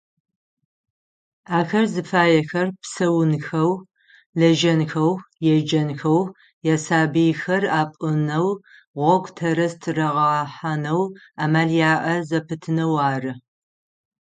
Ахэр 1.57 1.85
зыфаехэр 1.93 2.67
псэунхэу, 2.81 3.71
лэжьэнхэу, 4.39 5.13
еджэнхэу, 5.53 6.21
ясабыйхэр 6.73 7.63
апӏунэу, 7.79 8.47
гъогу 8.99 9.31
тэрэз 9.37 9.73
тырагъэхьанэу 9.81 11.03
амал 11.43 11.69
яӏэ 11.93 12.15
зэпытынэу 12.27 12.93
ары. 13.11 13.31